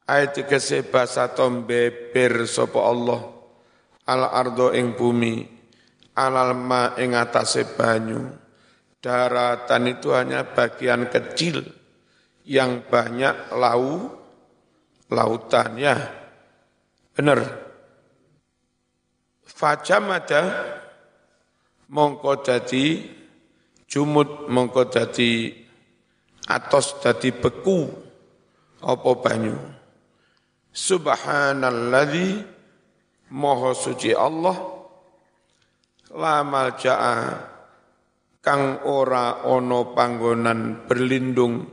Ayat 0.08 0.48
kese 0.48 0.80
basa 0.88 1.28
beber 1.36 2.48
sapa 2.48 2.80
Allah 2.80 3.20
al 4.08 4.22
ardo 4.32 4.72
ing 4.72 4.96
bumi 4.96 5.53
alal 6.14 6.54
ma 6.54 6.94
ing 6.98 7.18
atase 7.18 7.66
banyu 7.74 8.44
Daratan 9.04 9.84
itu 9.84 10.16
hanya 10.16 10.48
bagian 10.48 11.12
kecil 11.12 11.60
yang 12.48 12.88
banyak 12.88 13.52
lau, 13.52 14.08
lautan 15.12 15.76
ya. 15.76 15.92
Benar. 17.12 17.44
Fajamada 19.44 20.40
mongko 21.92 22.40
dadi 22.40 23.04
jumut 23.84 24.48
mongko 24.48 24.88
dadi 24.88 25.52
atos 26.48 26.96
dadi 27.04 27.28
beku 27.28 27.84
apa 28.80 29.10
banyu. 29.20 29.52
Subhanalladzi 30.72 32.56
Maha 33.36 33.76
suci 33.76 34.16
Allah 34.16 34.73
la 36.14 36.46
malja'a 36.46 37.16
kang 38.38 38.86
ora 38.86 39.42
ono 39.50 39.90
panggonan 39.90 40.86
berlindung. 40.86 41.64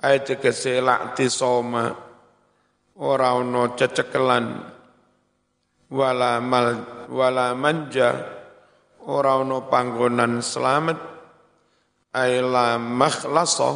Ayat 0.00 0.40
keselak 0.40 1.12
tisoma 1.18 1.92
ora 2.96 3.36
ono 3.36 3.74
cecekelan. 3.76 4.46
Wala 5.90 6.38
mal 6.38 6.68
wala 7.10 7.50
manja 7.58 8.14
ora 9.10 9.42
ono 9.42 9.66
panggonan 9.66 10.38
selamat 10.38 10.98
ayla 12.14 12.78
makhlasa 12.78 13.70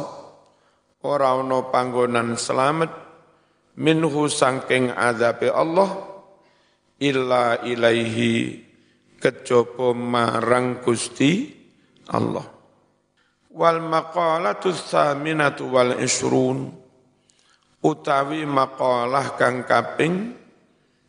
ora 1.03 1.35
ono 1.35 1.67
panggonan 1.67 2.39
selamat 2.39 2.91
minhu 3.75 4.31
sangking 4.31 4.95
azabe 4.95 5.51
Allah 5.51 5.91
illa 7.03 7.59
ilaihi 7.67 8.64
kejopo 9.17 9.95
marang 9.95 10.83
Gusti 10.83 11.51
Allah. 12.11 12.45
Wal 13.55 13.79
maqalatu 13.79 14.75
tsaminatu 14.75 15.71
wal 15.71 15.95
isrun 16.03 16.71
utawi 17.79 18.43
maqalah 18.43 19.39
kang 19.39 19.63
kaping 19.63 20.35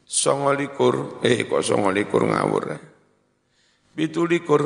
29 0.07 1.27
eh 1.27 1.43
kok 1.51 1.63
29 1.67 2.07
ngawur 2.07 2.79
bitulikur 3.97 4.63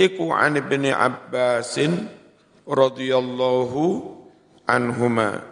iku 0.00 0.34
an 0.34 0.58
ibni 0.58 0.90
Abbasin 0.90 2.08
radhiyallahu 2.66 3.82
anhuma. 4.66 5.44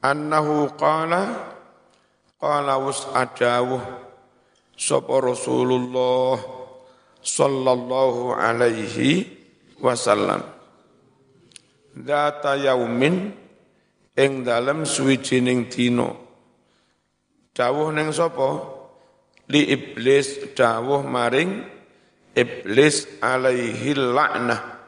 Annahu 0.00 0.74
qala 0.80 1.52
qala 2.40 2.74
was 2.80 3.04
adawuh 3.12 4.09
sapa 4.80 5.20
Rasulullah 5.20 6.40
sallallahu 7.20 8.32
alaihi 8.32 9.28
wasallam. 9.76 10.40
Data 11.92 12.56
yaumin 12.56 13.36
ing 14.16 14.32
dalem 14.40 14.88
suwijining 14.88 15.68
dina. 15.68 16.08
Dawuh 17.52 17.92
ning 17.92 18.08
sapa? 18.08 18.80
Li 19.52 19.68
iblis 19.68 20.56
dawuh 20.56 21.04
maring 21.04 21.60
iblis 22.32 23.20
alaihi 23.20 23.92
la'nah. 23.92 24.80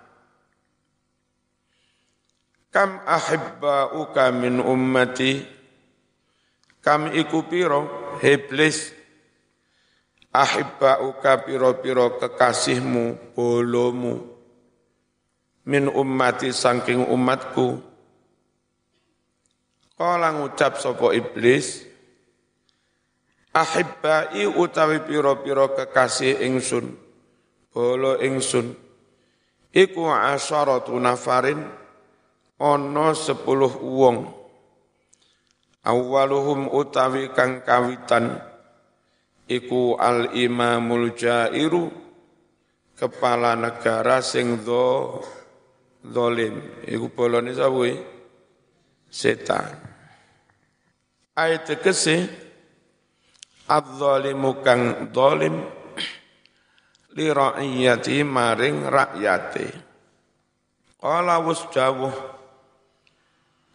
Kam 2.72 3.04
ahibba'uka 3.04 4.32
min 4.32 4.56
ummati? 4.56 5.44
Kam 6.80 7.12
iku 7.12 7.44
piro 7.44 8.16
iblis 8.24 9.01
Ahibba'uka 10.32 11.44
piro-piro 11.44 12.16
kekasihmu 12.16 13.36
bolomu 13.36 14.32
Min 15.62 15.86
ummati 15.86 16.50
saking 16.50 17.06
umatku. 17.06 17.78
Kala 19.94 20.34
ngucap 20.34 20.80
sopo 20.80 21.12
iblis 21.12 21.84
Ahibba'i 23.52 24.48
utawi 24.48 25.04
piro-piro 25.04 25.76
kekasih 25.76 26.40
ingsun 26.48 26.96
Bolo 27.70 28.16
ingsun 28.24 28.72
Iku 29.72 30.04
asyaratu 30.08 30.92
nafarin 31.00 31.64
ana 32.60 33.16
sepuluh 33.16 33.72
wong. 33.80 34.28
Awaluhum 35.82 36.68
utawi 36.68 37.32
kang 37.32 37.64
kawitan 37.64 38.51
iku 39.48 39.98
al 39.98 40.34
imamul 40.36 41.14
jairu 41.18 41.90
kepala 42.94 43.58
negara 43.58 44.22
sing 44.22 44.62
do 44.62 45.18
dolim. 46.02 46.86
Iku 46.86 47.10
bolone 47.10 47.50
sapa 47.54 47.88
setan. 49.10 49.74
Ayat 51.32 51.66
kese 51.80 52.28
adzalimu 53.66 54.60
kang 54.60 55.08
dolim 55.10 55.64
li 57.16 57.26
ra'iyati 57.30 58.22
maring 58.22 58.86
rakyate. 58.86 59.66
Qala 61.02 61.42
wasjawuh 61.42 62.14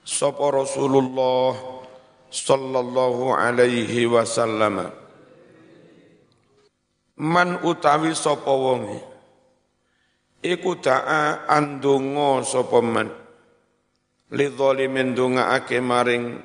sapa 0.08 0.46
Rasulullah 0.48 1.52
sallallahu 2.32 3.36
alaihi 3.36 4.08
wasallam 4.08 5.07
man 7.18 7.62
utawi 7.66 8.14
sapa 8.14 8.50
wonge? 8.54 9.02
Iku 10.46 10.78
da'a 10.78 11.50
andonga 11.50 12.46
sapa 12.46 12.80
man. 12.82 13.10
Li 14.38 14.46
zalimin 14.54 15.18
dongaake 15.18 15.82
maring 15.82 16.38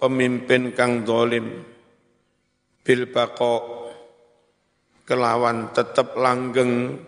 pemimpin 0.00 0.74
kang 0.74 1.06
zalim 1.06 1.62
bil 2.82 3.02
baqa 3.12 3.54
kelawan 5.06 5.70
tetep 5.70 6.18
langgeng. 6.18 6.98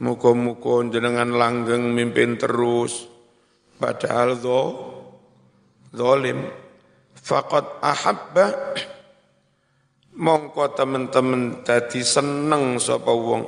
Muga-muga 0.00 0.96
jenengan 0.96 1.28
langgeng 1.36 1.92
mimpin 1.92 2.40
terus. 2.40 3.04
Padahal 3.76 4.32
do, 4.40 4.60
zolim. 5.92 6.48
Fakat 7.20 7.84
ahabba 7.84 8.72
mongko 10.16 10.74
temen-temen 10.74 11.62
dadi 11.62 12.02
seneng 12.02 12.78
sapa 12.82 13.12
wong. 13.12 13.44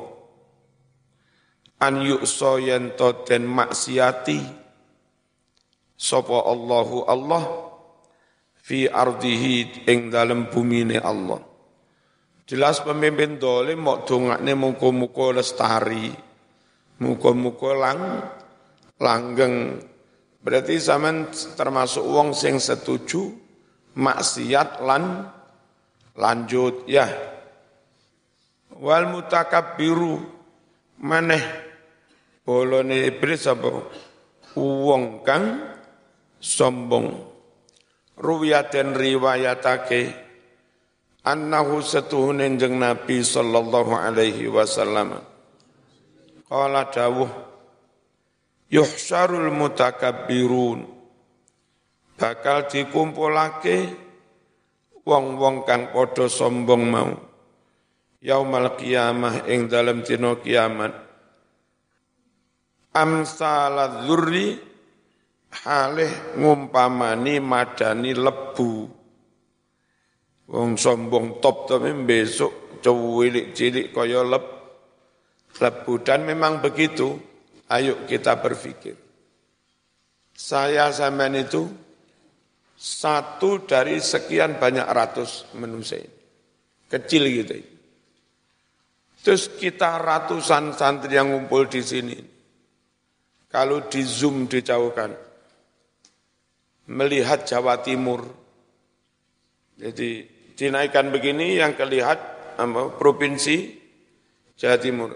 An 1.83 1.98
yukso 1.98 2.62
yen 2.62 2.94
den 3.27 3.42
maksiati 3.51 4.38
sapa 5.98 6.38
Allahu 6.46 7.07
Allah 7.11 7.42
fi 8.62 8.87
ardihi 8.87 9.87
ing 9.90 10.11
dalem 10.11 10.46
bumine 10.46 11.03
Allah. 11.03 11.42
Jelas 12.46 12.83
pemimpin 12.83 13.38
dolim 13.38 13.83
mau 13.83 14.03
dongakne 14.07 14.55
muka-muka 14.55 15.35
lestari 15.35 16.11
muka-muka 17.03 17.70
lang 17.75 18.01
langgeng. 19.03 19.83
Berarti 20.42 20.75
zaman 20.79 21.31
termasuk 21.55 22.03
wong 22.03 22.35
sing 22.35 22.59
setuju 22.59 23.31
maksiat 23.98 24.83
lan 24.83 25.27
lanjut 26.16 26.85
ya. 26.88 27.09
Wal 28.83 29.07
biru 29.79 30.18
maneh 31.03 31.44
bolone 32.42 33.07
iblis 33.07 33.46
apa 33.46 33.70
wong 34.59 35.22
kang 35.22 35.44
sombong. 36.42 37.31
Ruwiyaten 38.18 38.92
riwayatake 38.94 40.14
annahu 41.25 41.81
setuhun 41.81 42.42
jeng 42.61 42.77
Nabi 42.79 43.25
sallallahu 43.25 43.92
alaihi 43.96 44.51
wasallam. 44.51 45.22
Qala 46.53 46.92
dawuh 46.92 47.33
yuhsyarul 48.68 49.48
mutakabbirun 49.53 50.85
bakal 52.20 52.68
dikumpulake 52.68 53.88
wong-wong 55.03 55.67
kang 55.67 55.91
padha 55.91 56.27
sombong 56.31 56.85
mau. 56.87 57.12
Yaumal 58.23 58.79
qiyamah 58.79 59.51
ing 59.51 59.67
dalem 59.67 60.07
dina 60.07 60.38
kiamat. 60.38 60.95
Amsal 62.95 64.07
dzurri 64.07 64.55
halih 65.67 66.38
ngumpamani 66.38 67.43
madani 67.43 68.15
lebu. 68.15 68.87
Wong 70.53 70.77
sombong 70.79 71.43
top 71.43 71.67
tapi 71.67 71.91
besok 72.07 72.79
cilik-cilik 72.79 73.91
kaya 73.91 74.23
leb 74.23 74.45
lebu. 75.59 75.93
Dan 76.07 76.23
memang 76.29 76.62
begitu. 76.62 77.19
Ayo 77.73 78.05
kita 78.05 78.37
berpikir. 78.37 78.93
Saya 80.37 80.93
sampean 80.93 81.41
itu 81.41 81.65
satu 82.83 83.62
dari 83.62 84.03
sekian 84.03 84.59
banyak 84.59 84.83
ratus 84.90 85.55
manusia 85.55 86.03
ini. 86.03 86.18
Kecil 86.90 87.23
gitu. 87.31 87.55
Terus 89.23 89.55
kita 89.55 90.03
ratusan 90.03 90.75
santri 90.75 91.14
yang 91.14 91.31
ngumpul 91.31 91.71
di 91.71 91.79
sini. 91.79 92.18
Kalau 93.47 93.87
di 93.87 94.03
Zoom 94.03 94.51
dijauhkan, 94.51 95.14
melihat 96.90 97.47
Jawa 97.47 97.79
Timur. 97.79 98.27
Jadi 99.79 100.27
dinaikkan 100.59 101.14
begini 101.14 101.62
yang 101.62 101.79
kelihat 101.79 102.18
provinsi 102.99 103.79
Jawa 104.59 104.77
Timur 104.83 105.11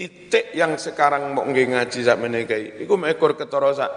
titik 0.00 0.56
yang 0.56 0.80
sekarang 0.80 1.36
mau 1.36 1.44
ngaji 1.44 2.00
sak 2.00 2.16
menekai 2.16 2.80
iku 2.80 2.96
ekor 3.04 3.36
ketara 3.36 3.68
sak 3.76 3.92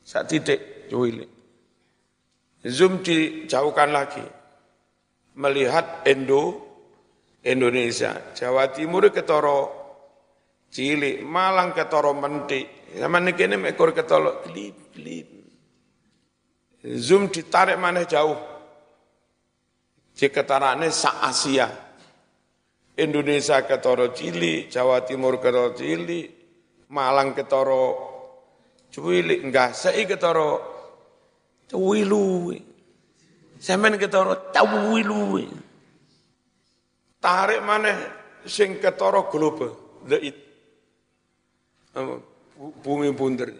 sak 0.00 0.24
titik 0.24 0.60
cuwili 0.90 1.26
zoom 2.66 3.00
dijauhkan 3.00 3.94
lagi. 3.94 4.26
Melihat 5.38 6.04
Indo 6.10 6.58
Indonesia 7.46 8.34
Jawa 8.36 8.68
Timur 8.74 9.08
ketara 9.08 9.70
cilik 10.68 11.22
Malang 11.24 11.72
ketara 11.72 12.12
mentik 12.12 12.92
zaman 12.98 13.30
niki 13.30 13.46
ini 13.46 13.56
ekor 13.70 13.94
ketara 13.94 14.42
klip 14.44 14.92
klip 14.92 15.40
zoom 16.84 17.28
ditarik 17.28 17.76
mana 17.76 18.04
jauh. 18.04 18.36
Jiketarane 20.16 20.92
sak 20.92 21.16
Asia. 21.24 21.68
Indonesia 23.00 23.64
ketoro 23.64 24.12
cili, 24.12 24.68
Jawa 24.68 25.00
Timur 25.08 25.40
ketoro 25.40 25.72
cili, 25.72 26.28
Malang 26.92 27.32
ketoro 27.32 27.84
cuili, 28.92 29.40
enggak 29.40 29.72
sei 29.72 30.04
ketoro 30.04 30.69
Cawilu. 31.70 32.50
Sampeyan 33.60 33.94
ketara 33.94 34.34
cawilu. 34.50 35.46
Tarik 37.20 37.60
mana 37.62 37.92
sing 38.48 38.80
ketara 38.82 39.28
global, 39.30 40.02
the 40.08 40.16
it. 40.18 40.36
Bumi 42.82 43.14
bunder. 43.14 43.52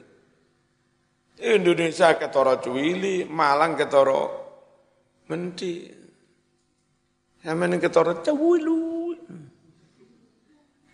Indonesia 1.40 2.18
ketara 2.18 2.60
cuwili, 2.60 3.24
Malang 3.28 3.76
ketara 3.78 4.28
menti. 5.28 5.86
Sampeyan 7.44 7.78
ketara 7.78 8.18
cawilu. 8.24 9.14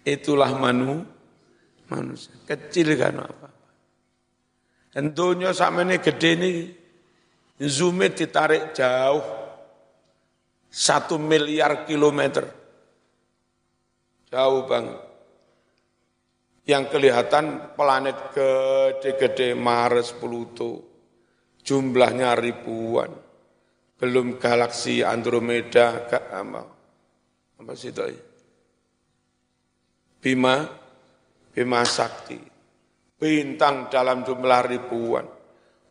Itulah 0.07 0.55
manu 0.55 1.03
manusia. 1.91 2.35
Kecil 2.47 2.95
kan 2.95 3.27
apa? 3.27 3.51
Dan 4.95 5.11
dunia 5.13 5.51
sama 5.51 5.83
ini 5.83 5.99
gede 5.99 6.31
ini, 6.39 6.51
zoomnya 7.61 8.13
ditarik 8.13 8.77
jauh, 8.77 9.25
satu 10.69 11.17
miliar 11.17 11.89
kilometer. 11.89 12.45
Jauh 14.29 14.63
banget. 14.69 15.01
Yang 16.67 16.85
kelihatan 16.91 17.77
planet 17.79 18.35
gede-gede 18.35 19.55
Mars, 19.55 20.11
Pluto, 20.19 20.83
jumlahnya 21.63 22.35
ribuan. 22.35 23.15
Belum 23.97 24.37
galaksi 24.37 25.01
Andromeda, 25.01 26.11
apa, 26.11 26.63
apa 27.57 27.73
sih 27.79 27.95
itu? 27.95 28.03
Bima, 30.21 30.67
Bima 31.55 31.87
Sakti 31.87 32.57
bintang 33.17 33.89
dalam 33.89 34.23
jumlah 34.23 34.61
ribuan. 34.69 35.27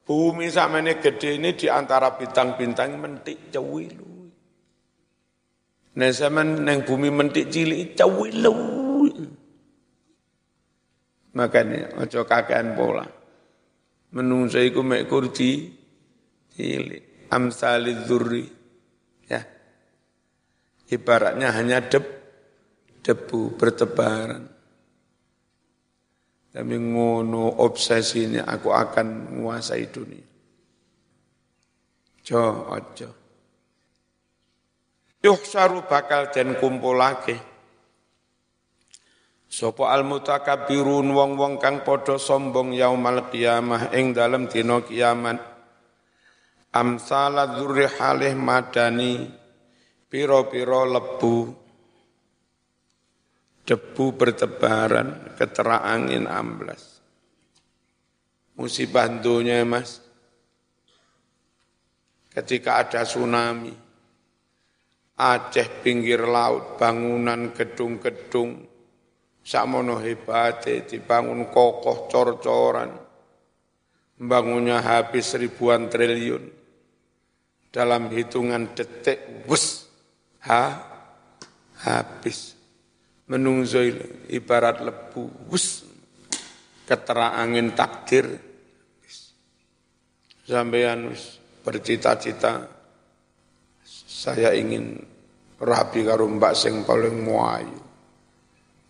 Bumi 0.05 0.53
sama 0.53 0.85
ini 0.85 1.01
gede 1.01 1.41
ini 1.41 1.57
di 1.57 1.65
antara 1.65 2.13
bintang-bintang 2.13 2.93
mentik 3.01 3.49
cawilu. 3.49 4.29
Nah 5.97 6.11
sama 6.13 6.45
neng 6.45 6.85
bumi 6.85 7.09
mentik 7.09 7.49
cilik 7.49 7.97
cawilu. 7.97 8.53
Makanya 11.33 11.99
ojo 11.99 12.21
kakean 12.21 12.77
pola. 12.77 13.03
Menungso 14.13 14.61
iku 14.61 14.85
mek 14.85 15.09
kurdi 15.09 15.73
cilik. 16.53 17.27
Amsalid. 17.33 18.05
Ya. 19.25 19.41
Ibaratnya 20.85 21.49
hanya 21.49 21.81
deb, 21.81 22.05
debu 23.01 23.57
bertebaran. 23.57 24.54
Tapi 26.55 26.75
ngono 26.79 27.59
obsesi 27.67 28.31
ini 28.31 28.39
aku 28.39 28.71
akan 28.71 29.35
menguasai 29.35 29.91
dunia. 29.91 30.23
Jo, 32.23 32.71
ojo. 32.71 33.09
Yuhsaru 35.19 35.83
bakal 35.83 36.31
den 36.31 36.55
kumpulake. 36.55 37.35
Sopo 39.51 39.83
al 39.91 40.07
mutakabirun 40.07 41.11
wong-wong 41.11 41.59
kang 41.59 41.83
podo 41.83 42.15
sombong 42.15 42.71
yaumal 42.71 43.27
qiyamah 43.27 43.91
ing 43.91 44.15
dalem 44.15 44.47
dina 44.47 44.79
kiamat. 44.79 45.43
Amsala 46.71 47.51
dzurri 47.51 47.83
halih 47.99 48.31
madani 48.39 49.27
piro-piro 50.07 50.87
lebu 50.87 51.64
debu 53.65 54.13
bertebaran, 54.13 55.34
ketera 55.34 55.82
angin 55.82 56.30
amblas. 56.30 57.01
Musibah 58.56 59.10
dunia 59.10 59.65
mas, 59.67 59.99
ketika 62.32 62.80
ada 62.80 63.04
tsunami, 63.04 63.84
Aceh 65.15 65.80
pinggir 65.80 66.28
laut, 66.28 66.75
bangunan 66.75 67.56
gedung-gedung, 67.56 68.67
sakmono 69.39 69.95
hebate, 70.04 70.84
dibangun 70.84 71.47
kokoh 71.47 72.12
cor-coran, 72.12 72.91
bangunnya 74.19 74.84
habis 74.84 75.39
ribuan 75.39 75.88
triliun, 75.88 76.51
dalam 77.71 78.12
hitungan 78.12 78.75
detik, 78.75 79.47
bus, 79.47 79.88
ha, 80.43 80.84
habis 81.80 82.54
menungso 83.29 83.81
ibarat 84.29 84.81
lebu. 84.81 85.49
Wus. 85.49 85.85
Angin 86.85 87.73
takdir. 87.73 88.29
Sampean 90.45 91.09
wis 91.09 91.41
bercita-cita. 91.65 92.69
Saya 94.05 94.53
ingin 94.53 95.01
rapi 95.57 96.05
karo 96.05 96.29
mbak 96.29 96.53
sing 96.53 96.85
paling 96.85 97.25
muayu 97.25 97.81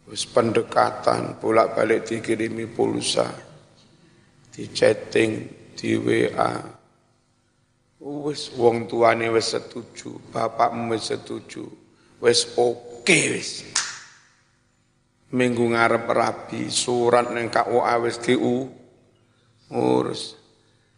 wis 0.05 0.27
pendekatan 0.29 1.39
bolak-balik 1.39 2.03
dikirimi 2.03 2.67
pulsa. 2.67 3.31
Di 4.51 4.71
chatting 4.71 5.31
di 5.75 5.95
WA 5.99 6.51
wis 7.99 8.51
wong 8.55 8.87
tuane 8.91 9.27
wis 9.31 9.55
setuju 9.55 10.31
bapakmu 10.35 10.91
wis 10.91 11.07
setuju. 11.11 11.63
Wis 12.19 12.55
oke 12.55 13.03
okay, 13.03 13.39
wis 13.39 13.63
minggu 15.33 15.65
ngarep 15.73 16.05
rabi 16.11 16.69
surat 16.69 17.33
neng 17.33 17.49
KUA 17.49 17.93
wis 18.05 18.17
diu 18.21 18.69
urus 19.73 20.45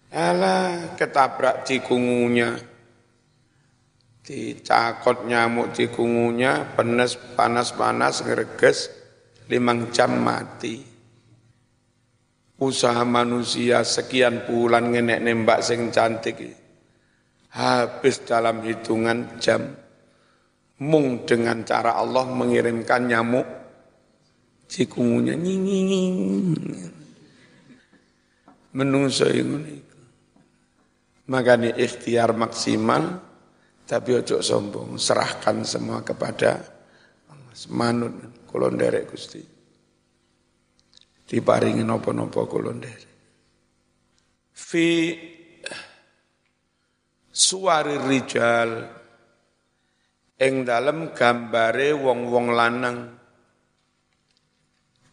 Alah 0.08 0.96
ketabrak 0.96 1.68
cikungunya 1.68 2.56
dicakot 4.24 5.28
nyamuk 5.28 5.76
cikungunya 5.76 6.64
penes 6.80 7.20
panas-panas 7.36 8.24
ngereges 8.24 8.88
limang 9.52 9.92
jam 9.92 10.16
mati. 10.24 10.80
Usaha 12.58 13.04
manusia 13.04 13.84
sekian 13.84 14.48
bulan 14.48 14.96
ngenek 14.96 15.20
nembak 15.22 15.60
sing 15.60 15.92
cantik 15.92 16.40
habis 17.52 18.24
dalam 18.24 18.64
hitungan 18.64 19.40
jam. 19.44 19.76
Mung 20.78 21.28
dengan 21.28 21.68
cara 21.68 22.00
Allah 22.00 22.26
mengirimkan 22.32 23.12
nyamuk 23.12 23.48
cikungunya 24.68 25.34
nying 25.34 26.56
menungso 28.76 29.26
iku 29.32 29.58
makanya 31.28 31.74
ikhtiar 31.76 32.36
maksimal 32.36 33.24
tapi 33.88 34.20
ojo 34.20 34.44
sombong. 34.44 35.00
Serahkan 35.00 35.64
semua 35.64 36.04
kepada 36.04 36.60
Allah. 37.32 37.56
Manut 37.72 38.44
kula 38.44 38.68
nderek 38.68 39.08
Gusti. 39.08 39.40
Diparingi 41.28 41.88
napa-napa 41.88 42.44
kula 42.44 42.76
nderek 42.76 43.08
fi 44.58 45.14
suwari 47.30 48.02
rijal 48.10 48.90
ing 50.42 50.66
dalem 50.66 51.14
gambare 51.14 51.94
wong-wong 51.94 52.58
lanang 52.58 52.98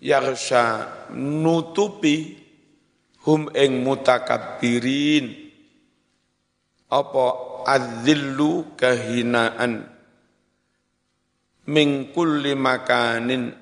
yaghsha 0.04 0.84
nutupi 1.16 2.36
hum 3.24 3.48
ing 3.56 3.80
mutakabbirin. 3.80 5.32
Apa 6.92 7.26
adzillu 7.64 8.76
kahinaan? 8.76 9.88
Min 11.64 12.12
kulli 12.12 12.52
makanin 12.52 13.56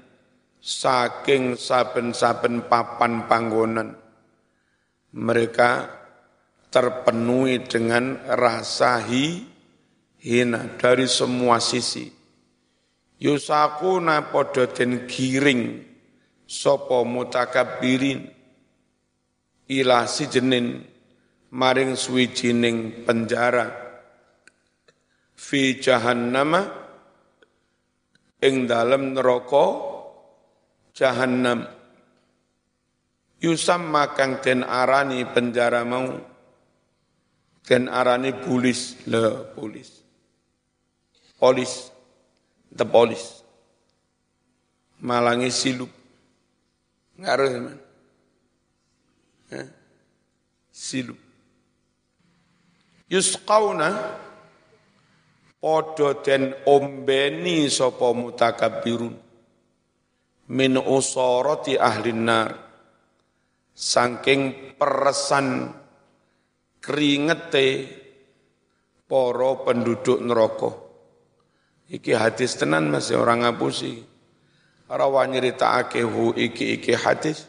saking 0.59 1.55
saben-saben 1.55 2.67
papan 2.67 3.31
panggonan. 3.31 3.95
Mereka 5.15 5.71
terpenuhi 6.73 7.63
dengan 7.63 8.19
rasa 8.27 8.99
hi, 9.07 9.47
hina 10.19 10.67
dari 10.75 11.07
semua 11.07 11.63
sisi. 11.63 12.11
Yusakuna 13.23 14.35
padha 14.35 14.67
den 14.67 15.07
giring 15.07 15.92
sapa 16.53 17.01
mutakabbirin? 17.09 18.29
Ila 19.73 20.05
sijenin 20.05 20.85
maring 21.49 21.97
suwijining 21.97 23.09
penjara. 23.09 23.73
Fi 25.33 25.81
jahannama 25.81 26.61
ing 28.45 28.69
dalem 28.69 29.17
neraka 29.17 29.67
jahannam. 30.93 31.65
Yusamma 33.41 34.13
kang 34.13 34.39
den 34.45 34.61
arani 34.63 35.25
penjara 35.25 35.83
mau 35.89 36.15
den 37.65 37.89
arani 37.89 38.31
pulis 38.37 39.01
le 39.09 39.51
pulis 39.57 40.03
polis. 41.43 41.91
The 42.71 42.87
polis. 42.87 43.43
Malangi 45.03 45.51
silup 45.51 45.91
Ngaruh 47.21 47.49
teman. 47.53 47.79
Ya. 49.53 49.65
Silu. 50.73 51.17
Yusqauna 53.13 53.89
podo 55.61 56.25
den 56.25 56.57
ombeni 56.67 57.69
sapa 57.69 58.11
mutakabbirun 58.17 59.15
min 60.51 60.73
usarati 60.81 61.79
ahli 61.79 62.11
nar 62.11 62.51
saking 63.71 64.75
peresan 64.75 65.71
keringete 66.83 67.69
para 69.07 69.51
penduduk 69.63 70.19
neraka 70.19 70.73
iki 71.87 72.17
hadis 72.17 72.59
tenan 72.59 72.91
masih 72.91 73.23
orang 73.23 73.47
ngapusi 73.47 74.03
rawa 74.99 75.27
nyeritakake 75.27 76.03
hu 76.03 76.33
iki 76.37 76.73
iki 76.73 76.93
hadis. 76.93 77.47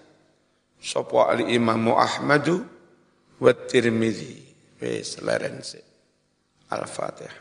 Sapa 0.84 1.32
ali 1.32 1.56
Imam 1.56 1.88
Ahmadu 1.96 2.66
wa 3.40 3.54
Tirmidzi 3.54 4.44
wis 4.82 5.22
leren 5.24 5.64
Al-Fatihah 6.70 7.40